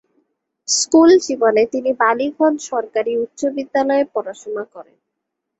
School 0.67 1.09
জীবনে 1.25 1.63
তিনি 1.73 1.91
বালিগঞ্জ 2.01 2.57
সরকারি 2.71 3.11
উচ্চ 3.23 3.39
বিদ্যালয়ে 3.55 4.05
পড়াশুনা 4.13 4.63
করেন। 4.73 4.97